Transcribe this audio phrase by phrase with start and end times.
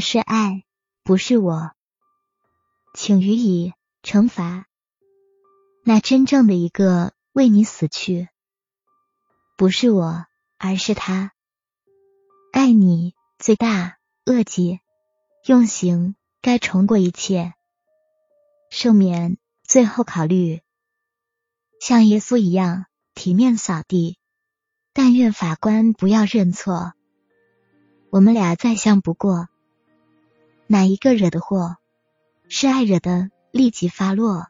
[0.00, 0.64] 是爱，
[1.02, 1.72] 不是我，
[2.94, 4.66] 请予以惩罚。
[5.84, 8.28] 那真正的一个为你死去，
[9.56, 10.26] 不是我，
[10.58, 11.32] 而是他。
[12.52, 14.80] 爱你最大恶极，
[15.46, 17.54] 用刑该重过一切，
[18.70, 20.62] 赦免最后考虑，
[21.80, 24.18] 像耶稣一样体面扫地。
[24.92, 26.92] 但愿法官不要认错，
[28.10, 29.48] 我们俩再相不过。
[30.70, 31.78] 哪一个惹的祸，
[32.46, 34.48] 是爱惹的，立即发落。